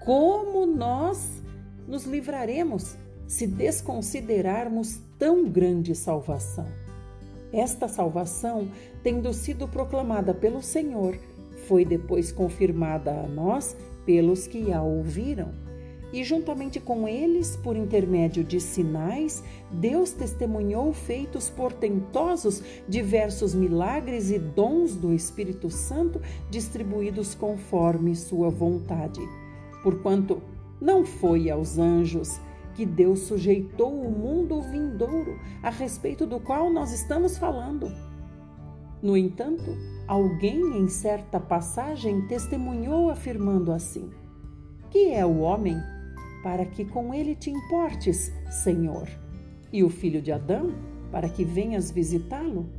como 0.05 0.65
nós 0.65 1.43
nos 1.85 2.05
livraremos 2.05 2.95
se 3.27 3.45
desconsiderarmos 3.45 4.99
tão 5.19 5.49
grande 5.49 5.93
salvação? 5.93 6.88
Esta 7.51 7.87
salvação, 7.87 8.69
tendo 9.03 9.33
sido 9.33 9.67
proclamada 9.67 10.33
pelo 10.33 10.61
Senhor, 10.61 11.17
foi 11.67 11.83
depois 11.83 12.31
confirmada 12.31 13.11
a 13.11 13.27
nós 13.27 13.75
pelos 14.05 14.47
que 14.47 14.71
a 14.71 14.81
ouviram 14.81 15.69
e 16.11 16.23
juntamente 16.23 16.79
com 16.79 17.07
eles, 17.07 17.55
por 17.55 17.75
intermédio 17.75 18.43
de 18.43 18.59
sinais, 18.59 19.43
Deus 19.71 20.11
testemunhou 20.11 20.91
feitos 20.91 21.49
portentosos, 21.49 22.63
diversos 22.87 23.53
milagres 23.53 24.31
e 24.31 24.39
dons 24.39 24.95
do 24.95 25.13
Espírito 25.13 25.69
Santo 25.69 26.19
distribuídos 26.49 27.35
conforme 27.35 28.15
sua 28.15 28.49
vontade. 28.49 29.21
Porquanto 29.83 30.41
não 30.81 31.05
foi 31.05 31.49
aos 31.49 31.77
anjos 31.77 32.39
que 32.79 32.85
Deus 32.85 33.19
sujeitou 33.23 33.91
o 33.91 34.09
mundo 34.09 34.61
vindouro, 34.61 35.37
a 35.61 35.69
respeito 35.69 36.25
do 36.25 36.39
qual 36.39 36.71
nós 36.71 36.93
estamos 36.93 37.37
falando. 37.37 37.91
No 39.03 39.17
entanto, 39.17 39.75
alguém 40.07 40.77
em 40.77 40.87
certa 40.87 41.41
passagem 41.41 42.25
testemunhou 42.27 43.09
afirmando 43.09 43.73
assim: 43.73 44.09
Que 44.89 45.11
é 45.11 45.25
o 45.25 45.39
homem 45.39 45.75
para 46.41 46.65
que 46.65 46.85
com 46.85 47.13
ele 47.13 47.35
te 47.35 47.49
importes, 47.49 48.31
Senhor, 48.49 49.09
e 49.73 49.83
o 49.83 49.89
filho 49.89 50.21
de 50.21 50.31
Adão, 50.31 50.71
para 51.11 51.27
que 51.27 51.43
venhas 51.43 51.91
visitá-lo? 51.91 52.69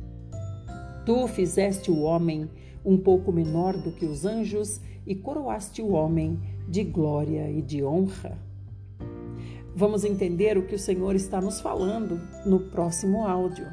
Tu 1.05 1.27
fizeste 1.27 1.91
o 1.91 2.01
homem 2.01 2.49
um 2.83 2.97
pouco 2.97 3.31
menor 3.31 3.77
do 3.77 3.91
que 3.91 4.07
os 4.07 4.25
anjos 4.25 4.81
e 5.05 5.13
coroaste 5.13 5.79
o 5.79 5.91
homem 5.91 6.39
de 6.67 6.83
glória 6.83 7.51
e 7.51 7.61
de 7.61 7.83
honra. 7.83 8.49
Vamos 9.73 10.03
entender 10.03 10.57
o 10.57 10.65
que 10.67 10.75
o 10.75 10.79
Senhor 10.79 11.15
está 11.15 11.39
nos 11.39 11.61
falando 11.61 12.19
no 12.45 12.59
próximo 12.59 13.25
áudio. 13.25 13.65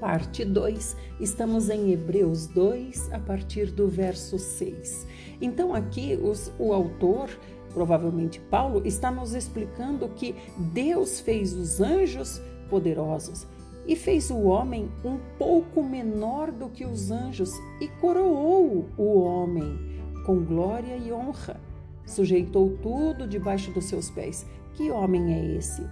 parte 0.00 0.44
2. 0.44 0.96
Estamos 1.20 1.68
em 1.68 1.92
Hebreus 1.92 2.46
2, 2.48 3.12
a 3.12 3.18
partir 3.18 3.70
do 3.70 3.86
verso 3.86 4.38
6. 4.38 5.06
Então, 5.40 5.74
aqui 5.74 6.18
os, 6.20 6.50
o 6.58 6.72
autor, 6.72 7.28
provavelmente 7.72 8.40
Paulo, 8.40 8.82
está 8.84 9.10
nos 9.10 9.34
explicando 9.34 10.08
que 10.08 10.34
Deus 10.56 11.20
fez 11.20 11.52
os 11.52 11.80
anjos 11.80 12.40
poderosos 12.68 13.46
e 13.86 13.96
fez 13.96 14.30
o 14.30 14.42
homem 14.42 14.88
um 15.04 15.18
pouco 15.38 15.82
menor 15.82 16.52
do 16.52 16.68
que 16.68 16.84
os 16.84 17.10
anjos 17.10 17.52
e 17.80 17.88
coroou 18.00 18.86
o 18.96 19.20
homem 19.20 19.78
com 20.24 20.44
glória 20.44 20.96
e 20.96 21.12
honra. 21.12 21.60
Sujeitou 22.06 22.76
tudo 22.82 23.26
debaixo 23.26 23.70
dos 23.72 23.86
seus 23.86 24.10
pés. 24.10 24.46
Que 24.74 24.90
homem 24.90 25.34
é 25.34 25.56
esse? 25.56 25.82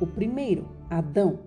O 0.00 0.06
primeiro, 0.06 0.66
Adão, 0.90 1.38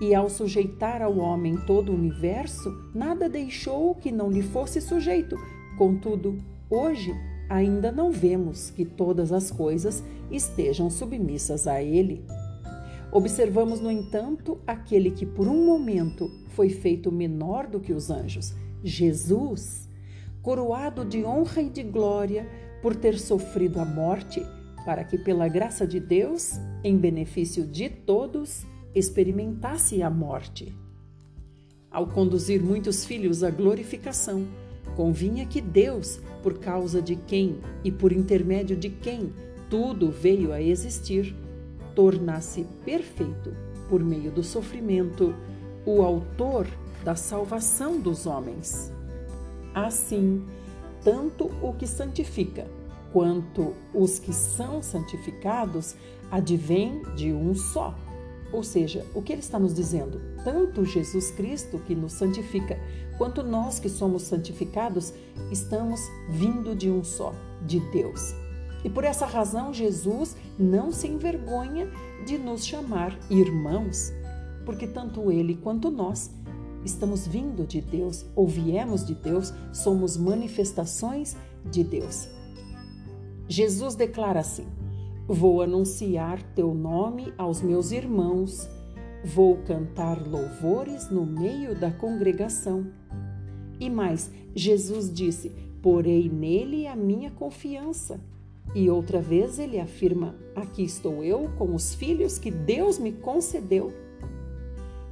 e 0.00 0.14
ao 0.14 0.28
sujeitar 0.28 1.02
ao 1.02 1.16
homem 1.18 1.56
todo 1.66 1.90
o 1.90 1.94
universo, 1.94 2.70
nada 2.94 3.28
deixou 3.28 3.94
que 3.94 4.10
não 4.10 4.30
lhe 4.30 4.42
fosse 4.42 4.80
sujeito. 4.80 5.36
Contudo, 5.78 6.38
hoje 6.68 7.14
ainda 7.48 7.92
não 7.92 8.10
vemos 8.10 8.70
que 8.70 8.84
todas 8.84 9.32
as 9.32 9.50
coisas 9.50 10.02
estejam 10.30 10.90
submissas 10.90 11.66
a 11.66 11.82
ele. 11.82 12.24
Observamos, 13.14 13.78
no 13.78 13.92
entanto, 13.92 14.58
aquele 14.66 15.12
que 15.12 15.24
por 15.24 15.46
um 15.46 15.64
momento 15.64 16.28
foi 16.48 16.68
feito 16.68 17.12
menor 17.12 17.68
do 17.68 17.78
que 17.78 17.92
os 17.92 18.10
anjos, 18.10 18.52
Jesus, 18.82 19.88
coroado 20.42 21.04
de 21.04 21.24
honra 21.24 21.62
e 21.62 21.70
de 21.70 21.84
glória 21.84 22.44
por 22.82 22.96
ter 22.96 23.16
sofrido 23.16 23.78
a 23.78 23.84
morte, 23.84 24.44
para 24.84 25.04
que, 25.04 25.16
pela 25.16 25.46
graça 25.46 25.86
de 25.86 26.00
Deus, 26.00 26.54
em 26.82 26.96
benefício 26.98 27.64
de 27.64 27.88
todos, 27.88 28.66
experimentasse 28.92 30.02
a 30.02 30.10
morte. 30.10 30.76
Ao 31.92 32.08
conduzir 32.08 32.60
muitos 32.60 33.04
filhos 33.04 33.44
à 33.44 33.50
glorificação, 33.50 34.44
convinha 34.96 35.46
que 35.46 35.60
Deus, 35.60 36.18
por 36.42 36.58
causa 36.58 37.00
de 37.00 37.14
quem 37.14 37.60
e 37.84 37.92
por 37.92 38.10
intermédio 38.10 38.76
de 38.76 38.90
quem 38.90 39.32
tudo 39.70 40.10
veio 40.10 40.52
a 40.52 40.60
existir, 40.60 41.43
tornasse 41.94 42.66
perfeito, 42.84 43.54
por 43.88 44.02
meio 44.02 44.30
do 44.30 44.42
sofrimento, 44.42 45.34
o 45.86 46.02
autor 46.02 46.66
da 47.04 47.14
salvação 47.14 48.00
dos 48.00 48.26
homens. 48.26 48.92
Assim, 49.74 50.46
tanto 51.02 51.50
o 51.62 51.72
que 51.74 51.86
santifica 51.86 52.66
quanto 53.12 53.74
os 53.92 54.18
que 54.18 54.32
são 54.32 54.82
santificados 54.82 55.94
advêm 56.30 57.02
de 57.14 57.32
um 57.32 57.54
só 57.54 57.94
ou 58.54 58.62
seja, 58.62 59.04
o 59.12 59.20
que 59.20 59.32
ele 59.32 59.40
está 59.40 59.58
nos 59.58 59.74
dizendo? 59.74 60.20
Tanto 60.44 60.84
Jesus 60.84 61.32
Cristo 61.32 61.76
que 61.80 61.92
nos 61.92 62.12
santifica, 62.12 62.78
quanto 63.18 63.42
nós 63.42 63.80
que 63.80 63.88
somos 63.88 64.22
santificados, 64.22 65.12
estamos 65.50 66.00
vindo 66.28 66.72
de 66.72 66.88
um 66.88 67.02
só, 67.02 67.34
de 67.66 67.80
Deus. 67.90 68.32
E 68.84 68.88
por 68.88 69.02
essa 69.02 69.26
razão, 69.26 69.74
Jesus 69.74 70.36
não 70.58 70.92
se 70.92 71.08
envergonha 71.08 71.90
de 72.26 72.38
nos 72.38 72.64
chamar 72.64 73.18
irmãos, 73.30 74.12
porque 74.64 74.86
tanto 74.86 75.30
ele 75.30 75.56
quanto 75.56 75.90
nós 75.90 76.30
estamos 76.84 77.26
vindo 77.26 77.66
de 77.66 77.80
Deus, 77.80 78.26
ou 78.36 78.46
viemos 78.46 79.04
de 79.06 79.14
Deus, 79.14 79.52
somos 79.72 80.16
manifestações 80.16 81.36
de 81.70 81.82
Deus. 81.82 82.28
Jesus 83.48 83.94
declara 83.94 84.40
assim: 84.40 84.66
Vou 85.26 85.62
anunciar 85.62 86.42
teu 86.54 86.74
nome 86.74 87.32
aos 87.38 87.62
meus 87.62 87.92
irmãos, 87.92 88.68
vou 89.24 89.56
cantar 89.58 90.20
louvores 90.26 91.10
no 91.10 91.24
meio 91.24 91.74
da 91.74 91.90
congregação. 91.90 92.86
E 93.80 93.88
mais, 93.88 94.30
Jesus 94.54 95.12
disse: 95.12 95.50
Porei 95.82 96.28
nele 96.28 96.86
a 96.86 96.94
minha 96.94 97.30
confiança. 97.30 98.20
E 98.74 98.90
outra 98.90 99.20
vez 99.20 99.58
ele 99.58 99.78
afirma: 99.78 100.34
Aqui 100.54 100.82
estou 100.82 101.22
eu 101.22 101.50
com 101.56 101.74
os 101.74 101.94
filhos 101.94 102.38
que 102.38 102.50
Deus 102.50 102.98
me 102.98 103.12
concedeu. 103.12 103.92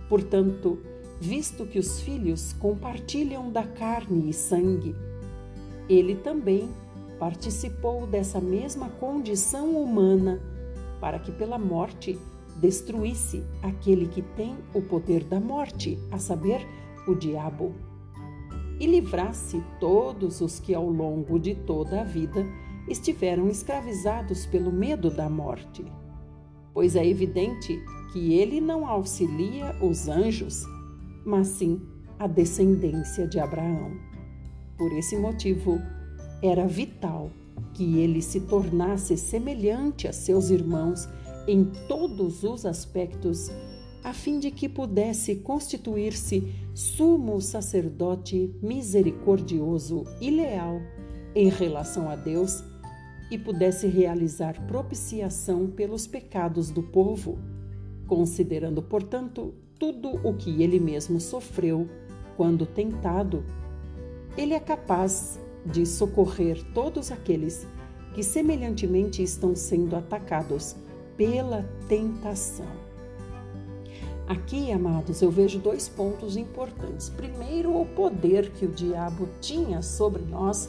Portanto, 0.08 0.78
visto 1.20 1.64
que 1.64 1.78
os 1.78 2.00
filhos 2.00 2.52
compartilham 2.54 3.50
da 3.50 3.62
carne 3.62 4.28
e 4.28 4.32
sangue, 4.32 4.94
ele 5.88 6.16
também 6.16 6.68
participou 7.18 8.06
dessa 8.06 8.40
mesma 8.40 8.88
condição 8.88 9.70
humana 9.80 10.40
para 11.00 11.18
que 11.20 11.30
pela 11.30 11.58
morte 11.58 12.18
destruísse 12.56 13.44
aquele 13.62 14.06
que 14.06 14.22
tem 14.22 14.56
o 14.74 14.82
poder 14.82 15.24
da 15.24 15.40
morte, 15.40 15.98
a 16.10 16.18
saber, 16.18 16.66
o 17.06 17.14
diabo, 17.14 17.74
e 18.78 18.86
livrasse 18.86 19.62
todos 19.80 20.40
os 20.40 20.58
que 20.58 20.74
ao 20.74 20.88
longo 20.88 21.38
de 21.38 21.54
toda 21.54 22.00
a 22.00 22.04
vida 22.04 22.44
estiveram 22.88 23.48
escravizados 23.48 24.46
pelo 24.46 24.72
medo 24.72 25.10
da 25.10 25.28
morte. 25.28 25.84
Pois 26.74 26.96
é 26.96 27.06
evidente 27.06 27.78
que 28.12 28.34
ele 28.34 28.60
não 28.60 28.86
auxilia 28.86 29.76
os 29.80 30.08
anjos, 30.08 30.64
mas 31.24 31.48
sim 31.48 31.80
a 32.18 32.26
descendência 32.26 33.26
de 33.26 33.38
Abraão. 33.38 33.92
Por 34.76 34.92
esse 34.92 35.16
motivo, 35.16 35.80
era 36.42 36.66
vital 36.66 37.30
que 37.74 37.98
ele 37.98 38.20
se 38.20 38.40
tornasse 38.40 39.16
semelhante 39.16 40.08
a 40.08 40.12
seus 40.12 40.50
irmãos 40.50 41.08
em 41.46 41.64
todos 41.88 42.44
os 42.44 42.66
aspectos, 42.66 43.50
a 44.04 44.12
fim 44.12 44.38
de 44.38 44.50
que 44.50 44.68
pudesse 44.68 45.36
constituir-se 45.36 46.52
sumo 46.74 47.40
sacerdote 47.40 48.54
misericordioso 48.62 50.04
e 50.20 50.30
leal 50.30 50.80
em 51.34 51.48
relação 51.48 52.10
a 52.10 52.16
Deus 52.16 52.62
e 53.32 53.38
pudesse 53.38 53.86
realizar 53.86 54.60
propiciação 54.66 55.66
pelos 55.66 56.06
pecados 56.06 56.70
do 56.70 56.82
povo, 56.82 57.38
considerando, 58.06 58.82
portanto, 58.82 59.54
tudo 59.78 60.20
o 60.22 60.34
que 60.34 60.62
ele 60.62 60.78
mesmo 60.78 61.18
sofreu 61.18 61.88
quando 62.36 62.66
tentado. 62.66 63.42
Ele 64.36 64.52
é 64.52 64.60
capaz 64.60 65.40
de 65.64 65.86
socorrer 65.86 66.62
todos 66.74 67.10
aqueles 67.10 67.66
que 68.12 68.22
semelhantemente 68.22 69.22
estão 69.22 69.56
sendo 69.56 69.96
atacados 69.96 70.76
pela 71.16 71.62
tentação. 71.88 72.66
Aqui, 74.28 74.70
amados, 74.70 75.22
eu 75.22 75.30
vejo 75.30 75.58
dois 75.58 75.88
pontos 75.88 76.36
importantes. 76.36 77.08
Primeiro, 77.08 77.80
o 77.80 77.86
poder 77.86 78.50
que 78.50 78.66
o 78.66 78.70
diabo 78.70 79.26
tinha 79.40 79.80
sobre 79.80 80.20
nós, 80.22 80.68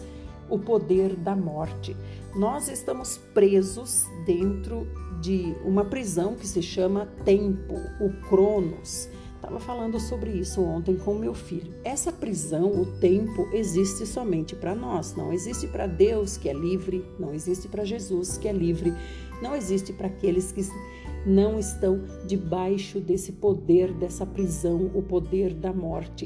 o 0.49 0.58
poder 0.58 1.13
da 1.13 1.36
morte. 1.36 1.93
Nós 2.35 2.67
estamos 2.67 3.17
presos 3.31 4.07
dentro 4.25 4.87
de 5.21 5.55
uma 5.63 5.85
prisão 5.85 6.33
que 6.33 6.47
se 6.47 6.63
chama 6.63 7.05
tempo, 7.23 7.75
o 8.01 8.09
Cronos. 8.27 9.07
Estava 9.35 9.59
falando 9.59 9.99
sobre 9.99 10.31
isso 10.31 10.59
ontem 10.63 10.95
com 10.95 11.13
meu 11.13 11.35
filho. 11.35 11.71
Essa 11.83 12.11
prisão, 12.11 12.71
o 12.81 12.87
tempo, 12.99 13.47
existe 13.53 14.07
somente 14.07 14.55
para 14.55 14.73
nós, 14.73 15.15
não 15.15 15.31
existe 15.31 15.67
para 15.67 15.85
Deus 15.85 16.35
que 16.35 16.49
é 16.49 16.53
livre, 16.53 17.05
não 17.19 17.35
existe 17.35 17.67
para 17.67 17.85
Jesus 17.85 18.35
que 18.35 18.47
é 18.47 18.51
livre, 18.51 18.91
não 19.39 19.55
existe 19.55 19.93
para 19.93 20.07
aqueles 20.07 20.51
que 20.51 20.65
não 21.27 21.59
estão 21.59 22.01
debaixo 22.25 22.99
desse 22.99 23.33
poder, 23.33 23.93
dessa 23.93 24.25
prisão, 24.25 24.89
o 24.95 25.03
poder 25.03 25.53
da 25.53 25.71
morte. 25.71 26.25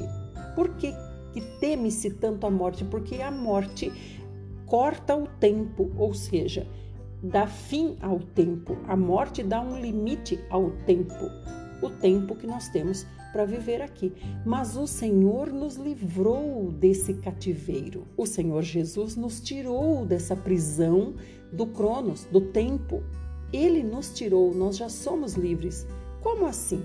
Por 0.54 0.70
que, 0.76 0.90
que 1.34 1.42
teme-se 1.60 2.10
tanto 2.10 2.46
a 2.46 2.50
morte? 2.50 2.82
Porque 2.84 3.20
a 3.20 3.30
morte 3.30 3.92
corta 4.68 5.16
o 5.16 5.26
tempo, 5.26 5.90
ou 5.96 6.14
seja, 6.14 6.66
dá 7.22 7.46
fim 7.46 7.96
ao 8.00 8.20
tempo. 8.20 8.76
A 8.86 8.96
morte 8.96 9.42
dá 9.42 9.60
um 9.60 9.80
limite 9.80 10.38
ao 10.50 10.70
tempo, 10.86 11.30
o 11.82 11.90
tempo 11.90 12.36
que 12.36 12.46
nós 12.46 12.68
temos 12.68 13.06
para 13.32 13.44
viver 13.44 13.82
aqui. 13.82 14.12
Mas 14.44 14.76
o 14.76 14.86
Senhor 14.86 15.52
nos 15.52 15.76
livrou 15.76 16.70
desse 16.72 17.14
cativeiro. 17.14 18.04
O 18.16 18.26
Senhor 18.26 18.62
Jesus 18.62 19.16
nos 19.16 19.40
tirou 19.40 20.04
dessa 20.04 20.36
prisão 20.36 21.14
do 21.52 21.66
Cronos, 21.66 22.26
do 22.30 22.40
tempo. 22.40 23.02
Ele 23.52 23.82
nos 23.82 24.10
tirou, 24.10 24.54
nós 24.54 24.76
já 24.76 24.88
somos 24.88 25.34
livres. 25.34 25.86
Como 26.22 26.46
assim? 26.46 26.82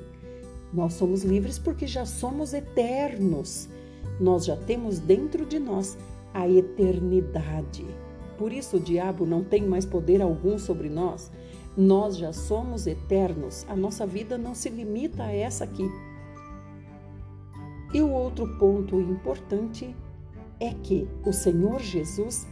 Nós 0.74 0.93
somos 0.93 1.24
livres 1.24 1.60
porque 1.60 1.86
já 1.86 2.06
somos 2.06 2.54
eternos. 2.54 3.67
Nós 4.19 4.46
já 4.46 4.56
temos 4.56 5.00
dentro 5.00 5.46
de 5.46 5.60
nós 5.60 5.98
a 6.34 6.50
eternidade. 6.50 7.86
Por 8.38 8.52
isso 8.52 8.78
o 8.78 8.80
diabo 8.80 9.26
não 9.26 9.43
tem 9.43 9.63
mais 9.65 9.86
poder 9.86 10.22
algum 10.22 10.58
sobre 10.58 10.89
nós. 10.89 11.32
Nós 11.78 12.17
já 12.17 12.34
somos 12.34 12.88
eternos. 12.88 13.65
A 13.69 13.76
nossa 13.76 14.06
vida 14.06 14.38
não 14.38 14.56
se 14.56 14.69
limita 14.69 15.24
a 15.24 15.32
essa 15.32 15.63
aqui. 15.63 15.89
E 17.93 18.02
o 18.02 18.10
outro 18.10 18.58
ponto 18.58 19.00
importante 19.00 19.96
é 20.60 20.74
que 20.74 21.08
o 21.26 21.32
Senhor 21.32 21.80
Jesus 21.80 22.48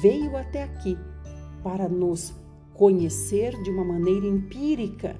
veio 0.00 0.36
até 0.36 0.62
aqui 0.62 0.96
para 1.62 1.88
nos 1.88 2.32
conhecer 2.74 3.60
de 3.62 3.70
uma 3.70 3.84
maneira 3.84 4.26
empírica. 4.26 5.16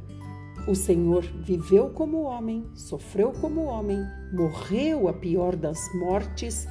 O 0.68 0.74
Senhor 0.74 1.22
viveu 1.22 1.90
como 1.90 2.22
homem, 2.22 2.64
sofreu 2.74 3.32
como 3.32 3.64
homem, 3.64 3.98
morreu 4.32 5.08
a 5.08 5.12
pior 5.12 5.56
das 5.56 5.92
mortes, 5.94 6.66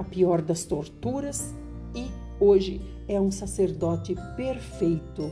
a 0.00 0.04
pior 0.04 0.40
das 0.40 0.64
torturas 0.64 1.54
e 1.94 2.06
hoje 2.42 2.80
é 3.06 3.20
um 3.20 3.30
sacerdote 3.30 4.16
perfeito, 4.34 5.30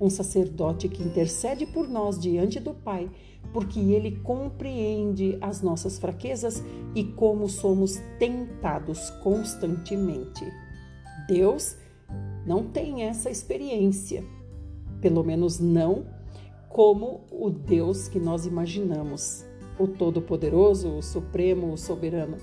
um 0.00 0.08
sacerdote 0.08 0.88
que 0.88 1.02
intercede 1.02 1.66
por 1.66 1.88
nós 1.88 2.16
diante 2.16 2.60
do 2.60 2.72
Pai, 2.72 3.10
porque 3.52 3.80
ele 3.80 4.12
compreende 4.20 5.36
as 5.40 5.60
nossas 5.60 5.98
fraquezas 5.98 6.62
e 6.94 7.02
como 7.02 7.48
somos 7.48 7.96
tentados 8.16 9.10
constantemente. 9.24 10.44
Deus 11.26 11.76
não 12.46 12.62
tem 12.62 13.02
essa 13.02 13.28
experiência, 13.28 14.22
pelo 15.00 15.24
menos 15.24 15.58
não 15.58 16.06
como 16.68 17.24
o 17.32 17.50
Deus 17.50 18.06
que 18.06 18.20
nós 18.20 18.46
imaginamos, 18.46 19.44
o 19.80 19.88
Todo-Poderoso, 19.88 20.96
o 20.96 21.02
Supremo, 21.02 21.72
o 21.72 21.76
Soberano. 21.76 22.36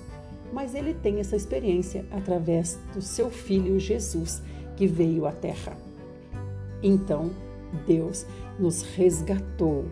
Mas 0.54 0.72
ele 0.74 0.94
tem 0.94 1.18
essa 1.18 1.34
experiência 1.34 2.06
através 2.12 2.78
do 2.94 3.02
seu 3.02 3.28
filho 3.28 3.80
Jesus 3.80 4.40
que 4.76 4.86
veio 4.86 5.26
à 5.26 5.32
Terra. 5.32 5.76
Então, 6.80 7.30
Deus 7.84 8.24
nos 8.56 8.82
resgatou, 8.82 9.84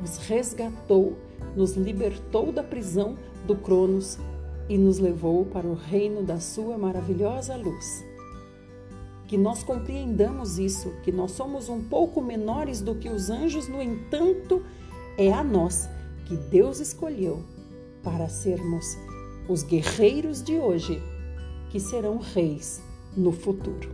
nos 0.00 0.18
resgatou, 0.18 1.16
nos 1.56 1.74
libertou 1.74 2.52
da 2.52 2.62
prisão 2.62 3.18
do 3.48 3.56
Cronos 3.56 4.16
e 4.68 4.78
nos 4.78 5.00
levou 5.00 5.44
para 5.44 5.66
o 5.66 5.74
reino 5.74 6.22
da 6.22 6.38
sua 6.38 6.78
maravilhosa 6.78 7.56
luz 7.56 8.04
que 9.26 9.36
nós 9.36 9.62
compreendamos 9.64 10.58
isso, 10.58 10.92
que 11.02 11.10
nós 11.10 11.32
somos 11.32 11.68
um 11.68 11.82
pouco 11.82 12.22
menores 12.22 12.80
do 12.80 12.94
que 12.94 13.08
os 13.08 13.28
anjos, 13.28 13.68
no 13.68 13.82
entanto, 13.82 14.64
é 15.18 15.32
a 15.32 15.42
nós 15.42 15.88
que 16.26 16.36
Deus 16.36 16.80
escolheu 16.80 17.42
para 18.02 18.28
sermos 18.28 18.96
os 19.48 19.62
guerreiros 19.62 20.42
de 20.42 20.54
hoje, 20.54 21.02
que 21.70 21.80
serão 21.80 22.18
reis 22.18 22.82
no 23.16 23.32
futuro. 23.32 23.90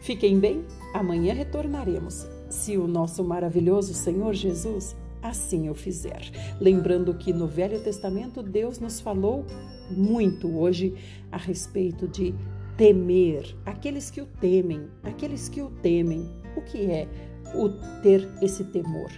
Fiquem 0.00 0.38
bem, 0.38 0.64
amanhã 0.94 1.34
retornaremos, 1.34 2.26
se 2.48 2.76
o 2.76 2.86
nosso 2.86 3.24
maravilhoso 3.24 3.92
Senhor 3.94 4.32
Jesus 4.34 4.96
assim 5.22 5.68
o 5.68 5.74
fizer. 5.74 6.30
Lembrando 6.60 7.14
que 7.14 7.32
no 7.32 7.46
Velho 7.46 7.80
Testamento 7.80 8.42
Deus 8.42 8.78
nos 8.78 9.00
falou 9.00 9.44
muito 9.90 10.56
hoje 10.56 10.94
a 11.30 11.36
respeito 11.36 12.06
de 12.06 12.34
temer, 12.76 13.56
aqueles 13.64 14.10
que 14.10 14.20
o 14.20 14.26
temem, 14.26 14.86
aqueles 15.02 15.48
que 15.48 15.62
o 15.62 15.70
temem. 15.70 16.28
O 16.56 16.62
que 16.62 16.90
é 16.90 17.08
o 17.54 17.68
ter 18.02 18.28
esse 18.40 18.64
temor? 18.64 19.10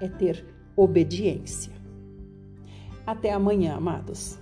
É 0.00 0.08
ter 0.08 0.44
obediência. 0.76 1.72
Até 3.08 3.32
amanhã, 3.32 3.74
amados. 3.74 4.38